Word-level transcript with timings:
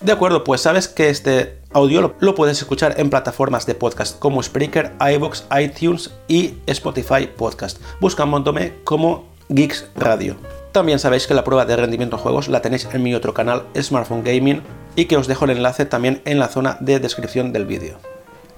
De 0.00 0.12
acuerdo, 0.12 0.44
pues 0.44 0.60
sabes 0.60 0.88
que 0.88 1.08
este 1.08 1.58
audio 1.72 2.14
lo, 2.20 2.34
puedes 2.34 2.58
escuchar 2.58 3.00
en 3.00 3.08
plataformas 3.08 3.64
de 3.64 3.74
podcast 3.74 4.18
como 4.18 4.42
Spreaker, 4.42 4.92
iVoox, 5.00 5.44
iTunes 5.58 6.10
y 6.28 6.54
Spotify 6.66 7.26
Podcast. 7.26 7.80
Montón 8.26 8.58
como 8.84 9.24
Geeks 9.48 9.86
Radio. 9.96 10.36
También 10.72 10.98
sabéis 10.98 11.26
que 11.26 11.32
la 11.32 11.44
prueba 11.44 11.64
de 11.64 11.76
rendimiento 11.76 12.16
en 12.16 12.22
juegos 12.22 12.48
la 12.48 12.60
tenéis 12.60 12.86
en 12.92 13.02
mi 13.02 13.14
otro 13.14 13.32
canal, 13.32 13.62
Smartphone 13.74 14.22
Gaming, 14.22 14.62
y 14.96 15.06
que 15.06 15.16
os 15.16 15.28
dejo 15.28 15.46
el 15.46 15.52
enlace 15.52 15.86
también 15.86 16.20
en 16.26 16.38
la 16.38 16.48
zona 16.48 16.76
de 16.80 17.00
descripción 17.00 17.54
del 17.54 17.64
vídeo. 17.64 17.96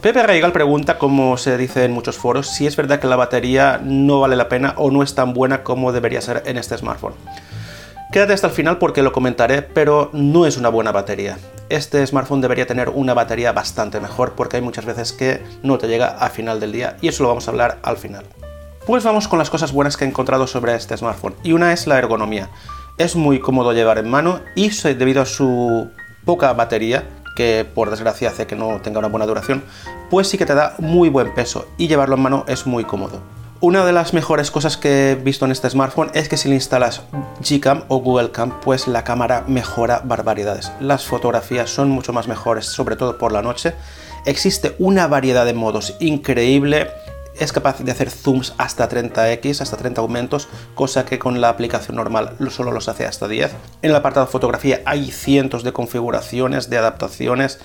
Pepe 0.00 0.24
Reigal 0.24 0.52
pregunta, 0.52 0.98
como 0.98 1.36
se 1.36 1.56
dice 1.56 1.84
en 1.84 1.92
muchos 1.92 2.16
foros, 2.16 2.48
si 2.48 2.66
es 2.66 2.74
verdad 2.74 2.98
que 2.98 3.06
la 3.06 3.16
batería 3.16 3.80
no 3.82 4.20
vale 4.20 4.34
la 4.34 4.48
pena 4.48 4.74
o 4.76 4.90
no 4.90 5.04
es 5.04 5.14
tan 5.14 5.34
buena 5.34 5.62
como 5.62 5.92
debería 5.92 6.20
ser 6.20 6.42
en 6.46 6.58
este 6.58 6.76
smartphone. 6.76 7.14
Quédate 8.10 8.32
hasta 8.32 8.46
el 8.46 8.54
final 8.54 8.78
porque 8.78 9.02
lo 9.02 9.12
comentaré, 9.12 9.60
pero 9.60 10.08
no 10.14 10.46
es 10.46 10.56
una 10.56 10.70
buena 10.70 10.92
batería. 10.92 11.36
Este 11.68 12.06
smartphone 12.06 12.40
debería 12.40 12.66
tener 12.66 12.88
una 12.88 13.12
batería 13.12 13.52
bastante 13.52 14.00
mejor 14.00 14.32
porque 14.32 14.56
hay 14.56 14.62
muchas 14.62 14.86
veces 14.86 15.12
que 15.12 15.42
no 15.62 15.76
te 15.76 15.88
llega 15.88 16.16
a 16.16 16.30
final 16.30 16.58
del 16.58 16.72
día 16.72 16.96
y 17.02 17.08
eso 17.08 17.22
lo 17.22 17.28
vamos 17.28 17.46
a 17.46 17.50
hablar 17.50 17.78
al 17.82 17.98
final. 17.98 18.24
Pues 18.86 19.04
vamos 19.04 19.28
con 19.28 19.38
las 19.38 19.50
cosas 19.50 19.72
buenas 19.72 19.98
que 19.98 20.06
he 20.06 20.08
encontrado 20.08 20.46
sobre 20.46 20.74
este 20.74 20.96
smartphone. 20.96 21.34
Y 21.42 21.52
una 21.52 21.74
es 21.74 21.86
la 21.86 21.98
ergonomía. 21.98 22.48
Es 22.96 23.14
muy 23.14 23.40
cómodo 23.40 23.74
llevar 23.74 23.98
en 23.98 24.08
mano 24.08 24.40
y 24.54 24.70
debido 24.70 25.20
a 25.20 25.26
su 25.26 25.90
poca 26.24 26.54
batería, 26.54 27.04
que 27.36 27.66
por 27.74 27.90
desgracia 27.90 28.30
hace 28.30 28.46
que 28.46 28.56
no 28.56 28.80
tenga 28.80 29.00
una 29.00 29.08
buena 29.08 29.26
duración, 29.26 29.62
pues 30.08 30.28
sí 30.28 30.38
que 30.38 30.46
te 30.46 30.54
da 30.54 30.74
muy 30.78 31.10
buen 31.10 31.34
peso 31.34 31.68
y 31.76 31.88
llevarlo 31.88 32.14
en 32.14 32.22
mano 32.22 32.44
es 32.48 32.66
muy 32.66 32.84
cómodo. 32.84 33.20
Una 33.60 33.84
de 33.84 33.92
las 33.92 34.14
mejores 34.14 34.52
cosas 34.52 34.76
que 34.76 35.10
he 35.10 35.14
visto 35.16 35.44
en 35.44 35.50
este 35.50 35.68
smartphone 35.68 36.12
es 36.14 36.28
que 36.28 36.36
si 36.36 36.48
le 36.48 36.54
instalas 36.54 37.02
Gcam 37.40 37.82
o 37.88 37.96
Google 37.96 38.30
Cam, 38.30 38.60
pues 38.60 38.86
la 38.86 39.02
cámara 39.02 39.42
mejora 39.48 40.00
barbaridades. 40.04 40.70
Las 40.78 41.04
fotografías 41.04 41.68
son 41.68 41.90
mucho 41.90 42.12
más 42.12 42.28
mejores, 42.28 42.66
sobre 42.66 42.94
todo 42.94 43.18
por 43.18 43.32
la 43.32 43.42
noche. 43.42 43.74
Existe 44.26 44.76
una 44.78 45.08
variedad 45.08 45.44
de 45.44 45.54
modos 45.54 45.96
increíble 45.98 46.86
es 47.38 47.52
capaz 47.52 47.78
de 47.78 47.92
hacer 47.92 48.10
zooms 48.10 48.54
hasta 48.58 48.88
30x, 48.88 49.60
hasta 49.60 49.76
30 49.76 50.00
aumentos, 50.00 50.48
cosa 50.74 51.04
que 51.04 51.18
con 51.18 51.40
la 51.40 51.48
aplicación 51.48 51.96
normal 51.96 52.34
solo 52.50 52.72
los 52.72 52.88
hace 52.88 53.06
hasta 53.06 53.28
10. 53.28 53.52
En 53.82 53.90
el 53.90 53.96
apartado 53.96 54.26
fotografía 54.26 54.82
hay 54.84 55.10
cientos 55.12 55.62
de 55.62 55.72
configuraciones, 55.72 56.68
de 56.68 56.78
adaptaciones. 56.78 57.60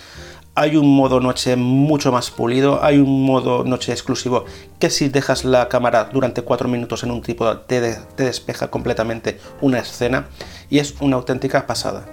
Hay 0.55 0.77
un 0.77 0.95
modo 0.95 1.19
noche 1.19 1.55
mucho 1.55 2.11
más 2.11 2.29
pulido, 2.29 2.83
hay 2.83 2.99
un 2.99 3.25
modo 3.25 3.63
noche 3.63 3.91
exclusivo 3.91 4.45
que 4.77 4.91
si 4.91 5.09
dejas 5.09 5.45
la 5.45 5.67
cámara 5.67 6.11
durante 6.13 6.43
4 6.43 6.69
minutos 6.69 7.03
en 7.03 7.09
un 7.09 7.23
tipo 7.23 7.57
te, 7.57 7.95
te 8.15 8.23
despeja 8.23 8.67
completamente 8.69 9.39
una 9.61 9.79
escena 9.79 10.27
y 10.69 10.77
es 10.77 10.93
una 11.01 11.15
auténtica 11.15 11.65
pasada. 11.65 12.05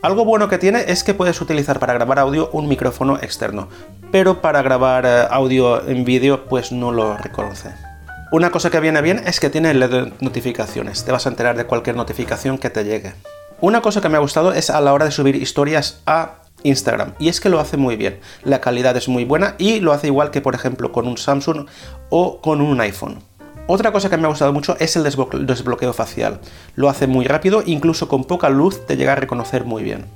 Algo 0.00 0.24
bueno 0.24 0.48
que 0.48 0.58
tiene 0.58 0.84
es 0.86 1.02
que 1.02 1.12
puedes 1.12 1.40
utilizar 1.40 1.80
para 1.80 1.92
grabar 1.92 2.20
audio 2.20 2.50
un 2.52 2.68
micrófono 2.68 3.16
externo, 3.16 3.68
pero 4.12 4.40
para 4.40 4.62
grabar 4.62 5.04
eh, 5.04 5.26
audio 5.28 5.84
en 5.88 6.04
vídeo 6.04 6.44
pues 6.44 6.70
no 6.70 6.92
lo 6.92 7.16
reconoce. 7.16 7.74
Una 8.30 8.50
cosa 8.50 8.70
que 8.70 8.78
viene 8.78 9.02
bien 9.02 9.22
es 9.26 9.40
que 9.40 9.50
tiene 9.50 9.74
LED 9.74 10.12
notificaciones, 10.20 11.04
te 11.04 11.10
vas 11.10 11.26
a 11.26 11.30
enterar 11.30 11.56
de 11.56 11.64
cualquier 11.64 11.96
notificación 11.96 12.58
que 12.58 12.70
te 12.70 12.84
llegue. 12.84 13.14
Una 13.60 13.80
cosa 13.80 14.00
que 14.00 14.08
me 14.08 14.18
ha 14.18 14.20
gustado 14.20 14.52
es 14.52 14.70
a 14.70 14.80
la 14.80 14.92
hora 14.92 15.06
de 15.06 15.10
subir 15.10 15.34
historias 15.34 16.00
a 16.06 16.42
Instagram, 16.62 17.14
y 17.18 17.28
es 17.28 17.40
que 17.40 17.48
lo 17.48 17.60
hace 17.60 17.76
muy 17.76 17.96
bien, 17.96 18.18
la 18.44 18.60
calidad 18.60 18.96
es 18.96 19.08
muy 19.08 19.24
buena 19.24 19.54
y 19.58 19.80
lo 19.80 19.92
hace 19.92 20.08
igual 20.08 20.30
que 20.30 20.40
por 20.40 20.54
ejemplo 20.54 20.92
con 20.92 21.06
un 21.06 21.18
Samsung 21.18 21.66
o 22.10 22.40
con 22.40 22.60
un 22.60 22.80
iPhone. 22.80 23.18
Otra 23.70 23.92
cosa 23.92 24.08
que 24.08 24.16
me 24.16 24.24
ha 24.24 24.30
gustado 24.30 24.52
mucho 24.52 24.76
es 24.80 24.96
el 24.96 25.04
desbloqueo 25.04 25.92
facial. 25.92 26.40
Lo 26.74 26.88
hace 26.88 27.06
muy 27.06 27.26
rápido, 27.26 27.62
incluso 27.66 28.08
con 28.08 28.24
poca 28.24 28.48
luz 28.48 28.86
te 28.86 28.96
llega 28.96 29.12
a 29.12 29.16
reconocer 29.16 29.64
muy 29.64 29.82
bien. 29.82 30.06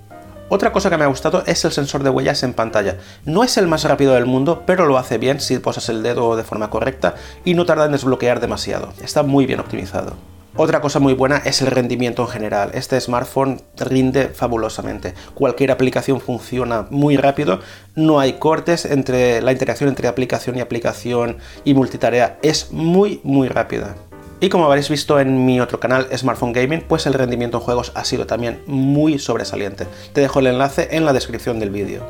Otra 0.49 0.73
cosa 0.73 0.89
que 0.89 0.97
me 0.97 1.05
ha 1.05 1.09
gustado 1.09 1.45
es 1.47 1.63
el 1.65 1.73
sensor 1.73 2.03
de 2.03 2.11
huellas 2.11 2.43
en 2.43 2.55
pantalla. 2.55 2.97
No 3.27 3.45
es 3.45 3.59
el 3.59 3.67
más 3.67 3.85
rápido 3.85 4.15
del 4.15 4.25
mundo, 4.25 4.63
pero 4.67 4.87
lo 4.87 4.97
hace 4.97 5.19
bien 5.19 5.41
si 5.41 5.59
posas 5.59 5.91
el 5.91 6.03
dedo 6.03 6.35
de 6.37 6.45
forma 6.45 6.71
correcta 6.71 7.15
y 7.45 7.55
no 7.55 7.67
tarda 7.67 7.85
en 7.87 7.93
desbloquear 7.93 8.41
demasiado. 8.41 8.93
Está 9.03 9.23
muy 9.23 9.45
bien 9.45 9.61
optimizado. 9.61 10.15
Otra 10.55 10.83
cosa 10.83 10.99
muy 10.99 11.15
buena 11.15 11.39
es 11.39 11.63
el 11.63 11.69
rendimiento 11.69 12.23
en 12.23 12.29
general. 12.29 12.73
Este 12.75 13.01
smartphone 13.01 13.63
rinde 13.79 14.29
fabulosamente. 14.29 15.15
Cualquier 15.33 15.71
aplicación 15.71 16.21
funciona 16.21 16.87
muy 16.91 17.17
rápido. 17.17 17.61
No 17.95 18.21
hay 18.21 18.35
cortes 18.35 18.85
entre 18.85 19.41
la 19.41 19.53
interacción 19.53 19.89
entre 19.89 20.09
aplicación 20.09 20.59
y 20.59 20.61
aplicación 20.61 21.39
y 21.65 21.73
multitarea 21.73 22.39
es 22.43 22.71
muy 22.71 23.23
muy 23.25 23.49
rápida. 23.49 23.95
Y 24.41 24.51
como 24.51 24.67
habréis 24.67 24.91
visto 24.91 25.19
en 25.21 25.47
mi 25.47 25.59
otro 25.59 25.81
canal, 25.81 26.07
Smartphone 26.15 26.53
Gaming, 26.53 26.85
pues 26.87 27.07
el 27.07 27.15
rendimiento 27.15 27.57
en 27.57 27.65
juegos 27.65 27.93
ha 27.95 28.05
sido 28.05 28.27
también 28.27 28.61
muy 28.67 29.19
sobresaliente. 29.19 29.87
Te 30.13 30.21
dejo 30.21 30.41
el 30.41 30.49
enlace 30.49 30.89
en 30.91 31.07
la 31.07 31.15
descripción 31.15 31.61
del 31.61 31.71
vídeo. 31.71 32.05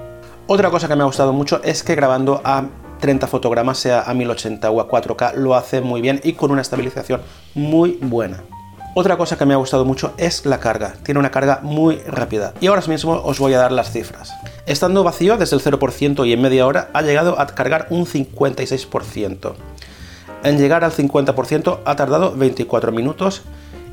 Otra 0.48 0.70
cosa 0.70 0.88
que 0.88 0.96
me 0.96 1.02
ha 1.02 1.06
gustado 1.06 1.32
mucho 1.32 1.60
es 1.62 1.84
que 1.84 1.94
grabando 1.94 2.40
a 2.42 2.64
30 3.02 3.26
fotogramas, 3.26 3.78
sea 3.78 4.02
a 4.02 4.14
1080 4.14 4.70
o 4.70 4.80
a 4.80 4.88
4K, 4.88 5.34
lo 5.34 5.56
hace 5.56 5.80
muy 5.80 6.00
bien 6.00 6.20
y 6.22 6.34
con 6.34 6.52
una 6.52 6.62
estabilización 6.62 7.20
muy 7.52 7.98
buena. 8.00 8.44
Otra 8.94 9.16
cosa 9.16 9.36
que 9.36 9.44
me 9.44 9.54
ha 9.54 9.56
gustado 9.56 9.84
mucho 9.84 10.14
es 10.18 10.46
la 10.46 10.60
carga, 10.60 10.94
tiene 11.02 11.18
una 11.18 11.32
carga 11.32 11.58
muy 11.62 11.96
rápida 12.06 12.54
y 12.60 12.68
ahora 12.68 12.82
mismo 12.86 13.20
os 13.24 13.40
voy 13.40 13.54
a 13.54 13.58
dar 13.58 13.72
las 13.72 13.90
cifras. 13.90 14.32
Estando 14.66 15.02
vacío 15.02 15.36
desde 15.36 15.56
el 15.56 15.62
0% 15.62 16.26
y 16.26 16.32
en 16.32 16.40
media 16.40 16.64
hora 16.64 16.90
ha 16.92 17.02
llegado 17.02 17.40
a 17.40 17.46
cargar 17.48 17.88
un 17.90 18.06
56%. 18.06 19.54
En 20.44 20.58
llegar 20.58 20.84
al 20.84 20.92
50% 20.92 21.80
ha 21.84 21.96
tardado 21.96 22.36
24 22.36 22.92
minutos 22.92 23.42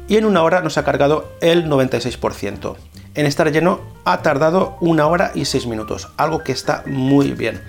y 0.07 0.17
en 0.17 0.25
una 0.25 0.43
hora 0.43 0.61
nos 0.61 0.77
ha 0.77 0.85
cargado 0.85 1.25
el 1.41 1.67
96%. 1.67 2.75
En 3.15 3.25
estar 3.25 3.51
lleno 3.51 3.79
ha 4.05 4.21
tardado 4.21 4.77
una 4.81 5.07
hora 5.07 5.31
y 5.33 5.45
6 5.45 5.65
minutos, 5.65 6.09
algo 6.17 6.43
que 6.43 6.51
está 6.51 6.83
muy 6.85 7.31
bien 7.31 7.59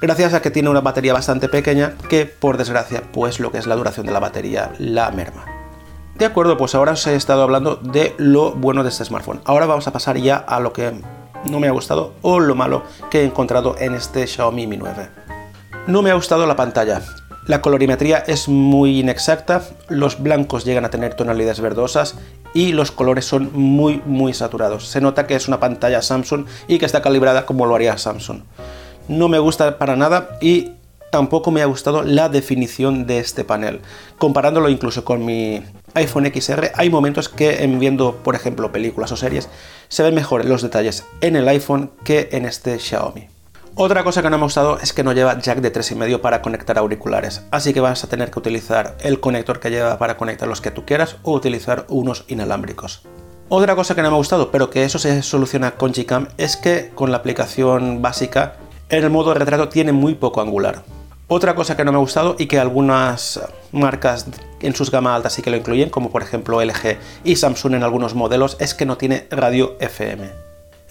gracias 0.00 0.34
a 0.34 0.42
que 0.42 0.50
tiene 0.50 0.70
una 0.70 0.80
batería 0.80 1.12
bastante 1.12 1.48
pequeña 1.48 1.94
que 2.08 2.26
por 2.26 2.56
desgracia 2.56 3.02
pues 3.12 3.40
lo 3.40 3.52
que 3.52 3.58
es 3.58 3.66
la 3.66 3.76
duración 3.76 4.06
de 4.06 4.12
la 4.12 4.20
batería 4.20 4.72
la 4.78 5.10
merma. 5.10 5.44
De 6.16 6.26
acuerdo, 6.26 6.58
pues 6.58 6.74
ahora 6.74 6.92
os 6.92 7.06
he 7.06 7.14
estado 7.14 7.42
hablando 7.42 7.76
de 7.76 8.14
lo 8.18 8.52
bueno 8.52 8.82
de 8.82 8.90
este 8.90 9.06
smartphone. 9.06 9.40
Ahora 9.46 9.64
vamos 9.64 9.86
a 9.86 9.92
pasar 9.92 10.18
ya 10.18 10.36
a 10.36 10.60
lo 10.60 10.72
que 10.72 10.92
no 11.46 11.60
me 11.60 11.68
ha 11.68 11.72
gustado 11.72 12.12
o 12.20 12.40
lo 12.40 12.54
malo 12.54 12.82
que 13.10 13.20
he 13.20 13.24
encontrado 13.24 13.76
en 13.78 13.94
este 13.94 14.26
Xiaomi 14.26 14.66
Mi 14.66 14.76
9. 14.76 15.08
No 15.86 16.02
me 16.02 16.10
ha 16.10 16.14
gustado 16.14 16.46
la 16.46 16.56
pantalla. 16.56 17.00
La 17.46 17.62
colorimetría 17.62 18.18
es 18.18 18.48
muy 18.48 19.00
inexacta, 19.00 19.62
los 19.88 20.22
blancos 20.22 20.66
llegan 20.66 20.84
a 20.84 20.90
tener 20.90 21.14
tonalidades 21.14 21.60
verdosas 21.60 22.16
y 22.52 22.72
los 22.72 22.92
colores 22.92 23.24
son 23.24 23.50
muy 23.54 24.02
muy 24.04 24.34
saturados. 24.34 24.88
Se 24.88 25.00
nota 25.00 25.26
que 25.26 25.36
es 25.36 25.48
una 25.48 25.58
pantalla 25.58 26.02
Samsung 26.02 26.44
y 26.68 26.78
que 26.78 26.84
está 26.84 27.00
calibrada 27.00 27.46
como 27.46 27.64
lo 27.64 27.74
haría 27.74 27.96
Samsung 27.96 28.42
no 29.10 29.28
me 29.28 29.40
gusta 29.40 29.76
para 29.76 29.96
nada 29.96 30.38
y 30.40 30.70
tampoco 31.10 31.50
me 31.50 31.62
ha 31.62 31.66
gustado 31.66 32.04
la 32.04 32.28
definición 32.28 33.06
de 33.08 33.18
este 33.18 33.44
panel. 33.44 33.80
Comparándolo 34.18 34.68
incluso 34.68 35.04
con 35.04 35.24
mi 35.24 35.60
iPhone 35.94 36.30
XR, 36.32 36.70
hay 36.74 36.90
momentos 36.90 37.28
que 37.28 37.64
en 37.64 37.80
viendo, 37.80 38.16
por 38.22 38.36
ejemplo, 38.36 38.70
películas 38.70 39.10
o 39.10 39.16
series, 39.16 39.48
se 39.88 40.04
ven 40.04 40.14
mejor 40.14 40.44
los 40.44 40.62
detalles 40.62 41.04
en 41.20 41.34
el 41.34 41.48
iPhone 41.48 41.90
que 42.04 42.28
en 42.30 42.44
este 42.46 42.78
Xiaomi. 42.78 43.26
Otra 43.74 44.04
cosa 44.04 44.22
que 44.22 44.30
no 44.30 44.38
me 44.38 44.42
ha 44.42 44.46
gustado 44.46 44.78
es 44.78 44.92
que 44.92 45.02
no 45.02 45.12
lleva 45.12 45.40
jack 45.40 45.58
de 45.58 45.72
3,5 45.72 46.20
para 46.20 46.40
conectar 46.40 46.78
auriculares, 46.78 47.42
así 47.50 47.72
que 47.72 47.80
vas 47.80 48.04
a 48.04 48.08
tener 48.08 48.30
que 48.30 48.38
utilizar 48.38 48.96
el 49.00 49.18
conector 49.18 49.58
que 49.58 49.70
lleva 49.70 49.98
para 49.98 50.16
conectar 50.16 50.48
los 50.48 50.60
que 50.60 50.70
tú 50.70 50.84
quieras 50.84 51.16
o 51.24 51.32
utilizar 51.32 51.84
unos 51.88 52.24
inalámbricos. 52.28 53.02
Otra 53.48 53.74
cosa 53.74 53.96
que 53.96 54.02
no 54.02 54.10
me 54.10 54.14
ha 54.14 54.18
gustado, 54.18 54.52
pero 54.52 54.70
que 54.70 54.84
eso 54.84 55.00
se 55.00 55.22
soluciona 55.22 55.72
con 55.72 55.92
Gcam, 55.92 56.28
es 56.36 56.56
que 56.56 56.92
con 56.94 57.10
la 57.10 57.16
aplicación 57.16 58.02
básica 58.02 58.54
en 58.90 59.04
el 59.04 59.10
modo 59.10 59.32
retrato 59.34 59.68
tiene 59.68 59.92
muy 59.92 60.14
poco 60.14 60.40
angular. 60.40 60.82
Otra 61.28 61.54
cosa 61.54 61.76
que 61.76 61.84
no 61.84 61.92
me 61.92 61.98
ha 61.98 62.00
gustado 62.00 62.34
y 62.38 62.46
que 62.46 62.58
algunas 62.58 63.40
marcas 63.70 64.26
en 64.60 64.74
sus 64.74 64.90
gama 64.90 65.14
altas 65.14 65.32
sí 65.32 65.42
que 65.42 65.50
lo 65.50 65.56
incluyen, 65.56 65.88
como 65.88 66.10
por 66.10 66.22
ejemplo 66.22 66.60
LG 66.60 66.98
y 67.22 67.36
Samsung 67.36 67.74
en 67.74 67.84
algunos 67.84 68.14
modelos, 68.14 68.56
es 68.58 68.74
que 68.74 68.84
no 68.84 68.96
tiene 68.96 69.28
radio 69.30 69.76
FM. 69.78 70.28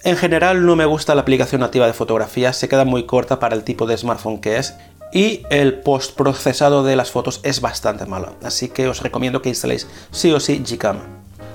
En 0.02 0.16
general 0.16 0.64
no 0.64 0.76
me 0.76 0.86
gusta 0.86 1.14
la 1.14 1.20
aplicación 1.20 1.60
nativa 1.60 1.86
de 1.86 1.92
fotografía, 1.92 2.54
se 2.54 2.70
queda 2.70 2.86
muy 2.86 3.04
corta 3.04 3.38
para 3.38 3.54
el 3.54 3.64
tipo 3.64 3.84
de 3.84 3.98
smartphone 3.98 4.40
que 4.40 4.56
es 4.56 4.74
y 5.12 5.42
el 5.50 5.80
postprocesado 5.80 6.84
de 6.84 6.96
las 6.96 7.10
fotos 7.10 7.40
es 7.42 7.60
bastante 7.60 8.06
malo, 8.06 8.34
así 8.42 8.70
que 8.70 8.88
os 8.88 9.02
recomiendo 9.02 9.42
que 9.42 9.50
instaléis 9.50 9.86
sí 10.10 10.32
o 10.32 10.40
sí 10.40 10.62
Gcam. 10.64 11.00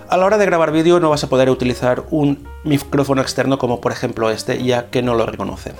A 0.10 0.18
la 0.18 0.26
hora 0.26 0.38
de 0.38 0.46
grabar 0.46 0.72
vídeo 0.72 1.00
no 1.00 1.10
vas 1.10 1.24
a 1.24 1.30
poder 1.30 1.50
utilizar 1.50 2.04
un 2.12 2.48
micrófono 2.64 3.24
externo 3.24 3.58
como 3.58 3.82
por 3.82 3.92
ejemplo 3.92 4.30
este, 4.30 4.64
ya 4.64 4.92
que 4.92 5.02
no 5.02 5.16
lo 5.16 5.26
reconoce. 5.26 5.74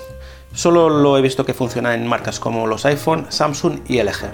Solo 0.56 0.88
lo 0.88 1.18
he 1.18 1.20
visto 1.20 1.44
que 1.44 1.52
funciona 1.52 1.94
en 1.94 2.06
marcas 2.06 2.40
como 2.40 2.66
los 2.66 2.86
iPhone, 2.86 3.26
Samsung 3.28 3.80
y 3.88 4.02
LG. 4.02 4.30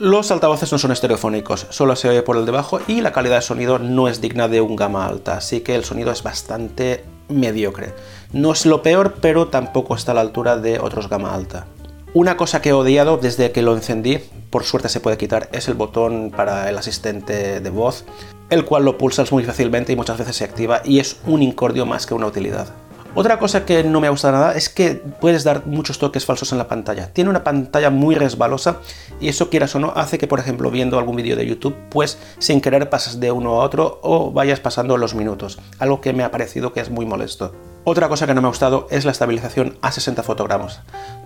Los 0.00 0.32
altavoces 0.32 0.72
no 0.72 0.78
son 0.78 0.90
estereofónicos, 0.90 1.68
solo 1.70 1.94
se 1.94 2.08
oye 2.08 2.22
por 2.22 2.36
el 2.36 2.44
debajo 2.44 2.80
y 2.88 3.00
la 3.02 3.12
calidad 3.12 3.36
de 3.36 3.42
sonido 3.42 3.78
no 3.78 4.08
es 4.08 4.20
digna 4.20 4.48
de 4.48 4.60
un 4.60 4.74
gama 4.74 5.06
alta, 5.06 5.36
así 5.36 5.60
que 5.60 5.76
el 5.76 5.84
sonido 5.84 6.10
es 6.10 6.24
bastante 6.24 7.04
mediocre. 7.28 7.94
No 8.32 8.50
es 8.50 8.66
lo 8.66 8.82
peor, 8.82 9.14
pero 9.20 9.46
tampoco 9.46 9.94
está 9.94 10.10
a 10.10 10.16
la 10.16 10.22
altura 10.22 10.56
de 10.56 10.80
otros 10.80 11.08
gama 11.08 11.32
alta. 11.32 11.66
Una 12.14 12.36
cosa 12.36 12.60
que 12.60 12.70
he 12.70 12.72
odiado 12.72 13.16
desde 13.16 13.52
que 13.52 13.62
lo 13.62 13.74
encendí, 13.74 14.18
por 14.50 14.64
suerte 14.64 14.88
se 14.88 14.98
puede 14.98 15.18
quitar, 15.18 15.50
es 15.52 15.68
el 15.68 15.74
botón 15.74 16.32
para 16.34 16.68
el 16.68 16.76
asistente 16.76 17.60
de 17.60 17.70
voz, 17.70 18.04
el 18.50 18.64
cual 18.64 18.84
lo 18.84 18.98
pulsas 18.98 19.30
muy 19.30 19.44
fácilmente 19.44 19.92
y 19.92 19.96
muchas 19.96 20.18
veces 20.18 20.34
se 20.34 20.44
activa 20.44 20.82
y 20.84 20.98
es 20.98 21.20
un 21.26 21.44
incordio 21.44 21.86
más 21.86 22.06
que 22.06 22.14
una 22.14 22.26
utilidad. 22.26 22.74
Otra 23.16 23.38
cosa 23.38 23.64
que 23.64 23.84
no 23.84 24.00
me 24.00 24.08
ha 24.08 24.10
gustado 24.10 24.32
nada 24.34 24.54
es 24.54 24.68
que 24.68 24.94
puedes 25.20 25.44
dar 25.44 25.66
muchos 25.66 26.00
toques 26.00 26.24
falsos 26.24 26.50
en 26.50 26.58
la 26.58 26.66
pantalla. 26.66 27.12
Tiene 27.12 27.30
una 27.30 27.44
pantalla 27.44 27.90
muy 27.90 28.16
resbalosa 28.16 28.78
y 29.20 29.28
eso 29.28 29.50
quieras 29.50 29.72
o 29.76 29.78
no 29.78 29.92
hace 29.94 30.18
que, 30.18 30.26
por 30.26 30.40
ejemplo, 30.40 30.68
viendo 30.68 30.98
algún 30.98 31.14
vídeo 31.14 31.36
de 31.36 31.46
YouTube, 31.46 31.76
pues 31.90 32.18
sin 32.40 32.60
querer 32.60 32.90
pasas 32.90 33.20
de 33.20 33.30
uno 33.30 33.60
a 33.60 33.64
otro 33.64 34.00
o 34.02 34.32
vayas 34.32 34.58
pasando 34.58 34.96
los 34.96 35.14
minutos. 35.14 35.60
Algo 35.78 36.00
que 36.00 36.12
me 36.12 36.24
ha 36.24 36.32
parecido 36.32 36.72
que 36.72 36.80
es 36.80 36.90
muy 36.90 37.06
molesto. 37.06 37.54
Otra 37.84 38.08
cosa 38.08 38.26
que 38.26 38.34
no 38.34 38.40
me 38.40 38.48
ha 38.48 38.50
gustado 38.50 38.88
es 38.90 39.04
la 39.04 39.12
estabilización 39.12 39.78
a 39.80 39.92
60 39.92 40.24
fotogramas. 40.24 40.80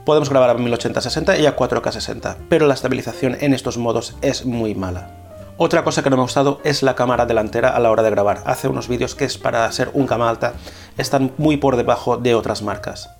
Podemos 0.04 0.28
grabar 0.28 0.50
a 0.50 0.56
1080-60 0.56 1.40
y 1.40 1.46
a 1.46 1.56
4K60, 1.56 2.36
pero 2.50 2.66
la 2.66 2.74
estabilización 2.74 3.38
en 3.40 3.54
estos 3.54 3.78
modos 3.78 4.14
es 4.20 4.44
muy 4.44 4.74
mala. 4.74 5.17
Otra 5.60 5.82
cosa 5.82 6.04
que 6.04 6.10
no 6.10 6.14
me 6.14 6.22
ha 6.22 6.24
gustado 6.24 6.60
es 6.62 6.84
la 6.84 6.94
cámara 6.94 7.26
delantera 7.26 7.70
a 7.70 7.80
la 7.80 7.90
hora 7.90 8.04
de 8.04 8.10
grabar. 8.10 8.44
Hace 8.46 8.68
unos 8.68 8.86
vídeos 8.86 9.16
que 9.16 9.24
es 9.24 9.38
para 9.38 9.70
ser 9.72 9.90
un 9.92 10.06
cama 10.06 10.30
alta, 10.30 10.52
están 10.96 11.32
muy 11.36 11.56
por 11.56 11.74
debajo 11.74 12.16
de 12.16 12.36
otras 12.36 12.62
marcas. 12.62 13.10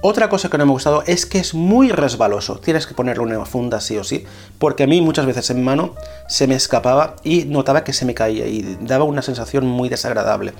Otra 0.00 0.28
cosa 0.28 0.48
que 0.48 0.58
no 0.58 0.64
me 0.64 0.70
ha 0.70 0.74
gustado 0.74 1.02
es 1.08 1.26
que 1.26 1.40
es 1.40 1.54
muy 1.54 1.90
resbaloso. 1.90 2.60
Tienes 2.60 2.86
que 2.86 2.94
ponerle 2.94 3.24
una 3.24 3.44
funda 3.44 3.80
sí 3.80 3.96
o 3.98 4.04
sí, 4.04 4.24
porque 4.60 4.84
a 4.84 4.86
mí 4.86 5.00
muchas 5.00 5.26
veces 5.26 5.50
en 5.50 5.64
mano 5.64 5.96
se 6.28 6.46
me 6.46 6.54
escapaba 6.54 7.16
y 7.24 7.46
notaba 7.46 7.82
que 7.82 7.92
se 7.92 8.04
me 8.04 8.14
caía 8.14 8.46
y 8.46 8.78
daba 8.80 9.02
una 9.02 9.22
sensación 9.22 9.66
muy 9.66 9.88
desagradable. 9.88 10.52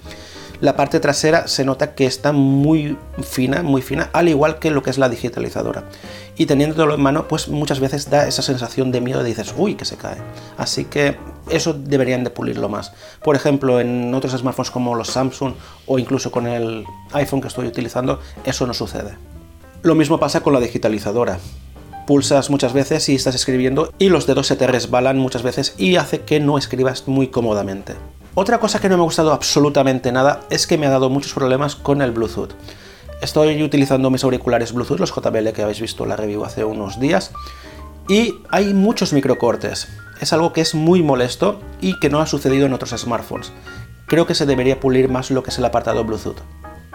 La 0.60 0.74
parte 0.74 0.98
trasera 0.98 1.46
se 1.46 1.64
nota 1.64 1.94
que 1.94 2.04
está 2.04 2.32
muy 2.32 2.96
fina, 3.22 3.62
muy 3.62 3.80
fina, 3.80 4.10
al 4.12 4.28
igual 4.28 4.58
que 4.58 4.72
lo 4.72 4.82
que 4.82 4.90
es 4.90 4.98
la 4.98 5.08
digitalizadora. 5.08 5.84
Y 6.36 6.46
teniéndolo 6.46 6.94
en 6.94 7.00
mano, 7.00 7.28
pues 7.28 7.48
muchas 7.48 7.78
veces 7.78 8.10
da 8.10 8.26
esa 8.26 8.42
sensación 8.42 8.90
de 8.90 9.00
miedo, 9.00 9.22
de 9.22 9.28
dices, 9.28 9.54
uy, 9.56 9.76
que 9.76 9.84
se 9.84 9.96
cae. 9.96 10.18
Así 10.56 10.84
que 10.84 11.16
eso 11.48 11.74
deberían 11.74 12.24
de 12.24 12.30
pulirlo 12.30 12.68
más. 12.68 12.92
Por 13.22 13.36
ejemplo, 13.36 13.78
en 13.78 14.12
otros 14.12 14.32
smartphones 14.32 14.72
como 14.72 14.96
los 14.96 15.08
Samsung 15.08 15.54
o 15.86 15.98
incluso 16.00 16.32
con 16.32 16.48
el 16.48 16.84
iPhone 17.12 17.40
que 17.40 17.48
estoy 17.48 17.68
utilizando, 17.68 18.20
eso 18.44 18.66
no 18.66 18.74
sucede. 18.74 19.16
Lo 19.82 19.94
mismo 19.94 20.18
pasa 20.18 20.40
con 20.40 20.52
la 20.52 20.60
digitalizadora 20.60 21.38
pulsas 22.08 22.48
muchas 22.48 22.72
veces 22.72 23.06
y 23.10 23.14
estás 23.14 23.34
escribiendo 23.34 23.92
y 23.98 24.08
los 24.08 24.26
dedos 24.26 24.46
se 24.46 24.56
te 24.56 24.66
resbalan 24.66 25.18
muchas 25.18 25.42
veces 25.42 25.74
y 25.76 25.96
hace 25.96 26.22
que 26.22 26.40
no 26.40 26.56
escribas 26.56 27.06
muy 27.06 27.28
cómodamente. 27.28 27.96
Otra 28.34 28.58
cosa 28.60 28.80
que 28.80 28.88
no 28.88 28.96
me 28.96 29.02
ha 29.02 29.04
gustado 29.04 29.30
absolutamente 29.30 30.10
nada 30.10 30.40
es 30.48 30.66
que 30.66 30.78
me 30.78 30.86
ha 30.86 30.90
dado 30.90 31.10
muchos 31.10 31.34
problemas 31.34 31.76
con 31.76 32.00
el 32.00 32.12
Bluetooth. 32.12 32.54
Estoy 33.20 33.62
utilizando 33.62 34.08
mis 34.08 34.24
auriculares 34.24 34.72
Bluetooth, 34.72 34.98
los 34.98 35.14
JBL 35.14 35.52
que 35.52 35.62
habéis 35.62 35.82
visto 35.82 36.06
la 36.06 36.16
review 36.16 36.46
hace 36.46 36.64
unos 36.64 36.98
días, 36.98 37.30
y 38.08 38.36
hay 38.48 38.72
muchos 38.72 39.12
microcortes. 39.12 39.88
Es 40.18 40.32
algo 40.32 40.54
que 40.54 40.62
es 40.62 40.74
muy 40.74 41.02
molesto 41.02 41.60
y 41.82 42.00
que 42.00 42.08
no 42.08 42.20
ha 42.20 42.26
sucedido 42.26 42.64
en 42.64 42.72
otros 42.72 42.94
smartphones. 42.96 43.52
Creo 44.06 44.26
que 44.26 44.34
se 44.34 44.46
debería 44.46 44.80
pulir 44.80 45.10
más 45.10 45.30
lo 45.30 45.42
que 45.42 45.50
es 45.50 45.58
el 45.58 45.66
apartado 45.66 46.04
Bluetooth. 46.04 46.40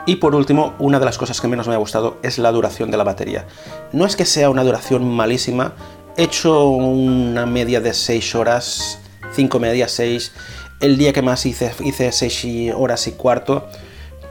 Y 0.06 0.18
por 0.18 0.36
último, 0.36 0.74
una 0.80 1.00
de 1.00 1.06
las 1.06 1.18
cosas 1.18 1.40
que 1.40 1.48
menos 1.48 1.68
me 1.68 1.76
ha 1.76 1.78
gustado 1.78 2.18
es 2.24 2.38
la 2.38 2.52
duración 2.52 2.92
de 2.92 2.98
la 2.98 3.06
batería. 3.06 3.48
No 3.94 4.06
es 4.06 4.16
que 4.16 4.26
sea 4.26 4.50
una 4.50 4.64
duración 4.64 5.10
malísima, 5.10 5.74
he 6.18 6.24
hecho 6.24 6.68
una 6.70 7.46
media 7.46 7.80
de 7.80 7.94
6 7.94 8.36
horas, 8.36 9.00
5 9.34 9.60
medias, 9.60 9.92
6, 9.92 10.34
el 10.82 10.98
día 10.98 11.14
que 11.14 11.22
más 11.22 11.46
hice, 11.46 11.72
hice 11.80 12.12
6 12.12 12.74
horas 12.76 13.08
y 13.08 13.14
cuarto, 13.14 13.68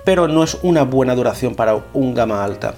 pero 0.05 0.29
no 0.29 0.45
es 0.45 0.59
una 0.63 0.83
buena 0.83 1.15
duración 1.15 1.55
para 1.55 1.83
un 1.95 2.13
gama 2.13 2.45
alta. 2.45 2.75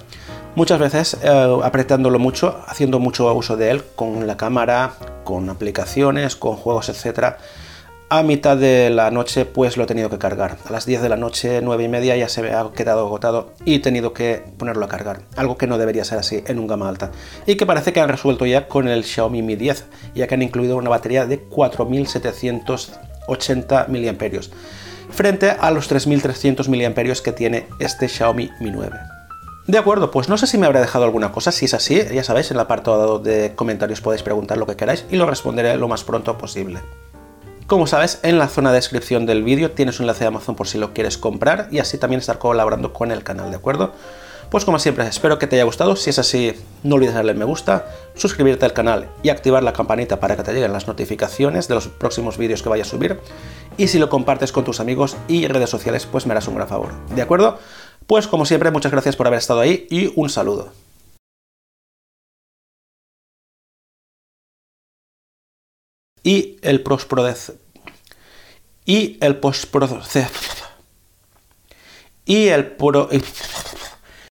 Muchas 0.55 0.79
veces 0.79 1.17
eh, 1.21 1.57
apretándolo 1.63 2.17
mucho, 2.17 2.63
haciendo 2.65 2.99
mucho 2.99 3.33
uso 3.33 3.57
de 3.57 3.71
él 3.71 3.83
con 3.95 4.25
la 4.25 4.37
cámara, 4.37 4.93
con 5.25 5.49
aplicaciones, 5.49 6.37
con 6.37 6.55
juegos, 6.55 6.87
etc. 6.87 7.35
A 8.17 8.23
mitad 8.23 8.55
de 8.55 8.89
la 8.89 9.11
noche 9.11 9.43
pues 9.43 9.75
lo 9.75 9.83
he 9.83 9.87
tenido 9.87 10.09
que 10.09 10.17
cargar. 10.17 10.57
A 10.65 10.71
las 10.71 10.85
10 10.85 11.01
de 11.01 11.09
la 11.09 11.17
noche, 11.17 11.59
9 11.61 11.83
y 11.83 11.89
media 11.89 12.15
ya 12.15 12.29
se 12.29 12.41
me 12.41 12.53
ha 12.53 12.65
quedado 12.73 13.01
agotado 13.01 13.51
y 13.65 13.75
he 13.75 13.79
tenido 13.79 14.13
que 14.13 14.41
ponerlo 14.57 14.85
a 14.85 14.87
cargar. 14.87 15.23
Algo 15.35 15.57
que 15.57 15.67
no 15.67 15.77
debería 15.77 16.05
ser 16.05 16.19
así 16.19 16.41
en 16.47 16.57
un 16.57 16.65
gama 16.65 16.87
alta. 16.87 17.11
Y 17.45 17.55
que 17.55 17.65
parece 17.65 17.91
que 17.91 17.99
han 17.99 18.07
resuelto 18.07 18.45
ya 18.45 18.69
con 18.69 18.87
el 18.87 19.03
Xiaomi 19.03 19.41
Mi 19.41 19.57
10, 19.57 19.87
ya 20.15 20.27
que 20.27 20.33
han 20.33 20.43
incluido 20.43 20.77
una 20.77 20.89
batería 20.89 21.25
de 21.25 21.39
4700 21.39 22.93
80 23.27 23.87
mAh, 23.89 24.39
frente 25.09 25.49
a 25.49 25.71
los 25.71 25.89
3300 25.89 26.69
mAh 26.69 27.21
que 27.21 27.31
tiene 27.33 27.67
este 27.79 28.07
Xiaomi 28.07 28.49
Mi 28.61 28.71
9. 28.71 28.97
De 29.67 29.77
acuerdo, 29.77 30.09
pues 30.09 30.29
no 30.29 30.37
sé 30.37 30.47
si 30.47 30.57
me 30.57 30.67
habrá 30.67 30.79
dejado 30.79 31.03
alguna 31.03 31.33
cosa, 31.33 31.51
si 31.51 31.65
es 31.65 31.73
así, 31.73 32.01
ya 32.13 32.23
sabéis, 32.23 32.49
en 32.51 32.55
el 32.55 32.61
apartado 32.61 33.19
de 33.19 33.55
comentarios 33.55 33.99
podéis 33.99 34.23
preguntar 34.23 34.57
lo 34.57 34.67
que 34.67 34.77
queráis 34.77 35.05
y 35.09 35.17
lo 35.17 35.25
responderé 35.25 35.75
lo 35.75 35.89
más 35.89 36.05
pronto 36.05 36.37
posible. 36.37 36.79
Como 37.67 37.87
sabes, 37.87 38.19
en 38.21 38.37
la 38.37 38.47
zona 38.47 38.69
de 38.69 38.75
descripción 38.75 39.25
del 39.25 39.43
vídeo 39.43 39.71
tienes 39.71 39.99
un 39.99 40.03
enlace 40.03 40.19
de 40.19 40.27
Amazon 40.27 40.55
por 40.55 40.67
si 40.67 40.77
lo 40.77 40.93
quieres 40.93 41.17
comprar 41.17 41.67
y 41.71 41.79
así 41.79 41.97
también 41.97 42.19
estar 42.19 42.37
colaborando 42.37 42.93
con 42.93 43.11
el 43.11 43.23
canal, 43.23 43.49
¿de 43.49 43.57
acuerdo? 43.57 43.91
Pues 44.51 44.65
como 44.65 44.77
siempre, 44.77 45.07
espero 45.07 45.39
que 45.39 45.47
te 45.47 45.55
haya 45.55 45.65
gustado. 45.65 45.95
Si 45.95 46.11
es 46.11 46.19
así, 46.19 46.53
no 46.83 46.93
olvides 46.93 47.15
darle 47.15 47.33
me 47.33 47.43
gusta, 47.43 47.87
suscribirte 48.13 48.65
al 48.65 48.73
canal 48.73 49.09
y 49.23 49.29
activar 49.29 49.63
la 49.63 49.73
campanita 49.73 50.19
para 50.19 50.37
que 50.37 50.43
te 50.43 50.53
lleguen 50.53 50.73
las 50.73 50.87
notificaciones 50.87 51.67
de 51.67 51.73
los 51.73 51.87
próximos 51.87 52.37
vídeos 52.37 52.61
que 52.61 52.69
vaya 52.69 52.83
a 52.83 52.85
subir. 52.85 53.19
Y 53.77 53.87
si 53.87 53.97
lo 53.97 54.09
compartes 54.09 54.51
con 54.51 54.63
tus 54.63 54.79
amigos 54.79 55.17
y 55.27 55.47
redes 55.47 55.71
sociales, 55.71 56.05
pues 56.05 56.27
me 56.27 56.33
harás 56.33 56.47
un 56.47 56.55
gran 56.55 56.67
favor. 56.67 56.91
¿De 57.15 57.23
acuerdo? 57.23 57.57
Pues 58.05 58.27
como 58.27 58.45
siempre, 58.45 58.69
muchas 58.69 58.91
gracias 58.91 59.15
por 59.15 59.25
haber 59.25 59.39
estado 59.39 59.61
ahí 59.61 59.87
y 59.89 60.13
un 60.15 60.29
saludo. 60.29 60.84
Y 66.25 66.57
el 66.63 66.81
postproduce. 66.81 67.53
Y 68.83 69.19
el 69.21 69.35
postproduce. 69.35 70.27
Y 72.25 72.47
el 72.47 72.65
pro... 72.65 73.09